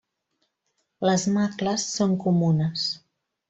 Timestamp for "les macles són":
1.09-2.19